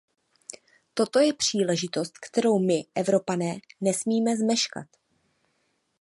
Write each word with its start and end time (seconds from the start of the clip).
Toto 0.93 1.19
je 1.19 1.33
příležitost, 1.33 2.13
kterou 2.17 2.59
my, 2.59 2.85
Evropané, 2.95 3.55
nesmíme 3.81 4.37
zmeškat. 4.37 4.87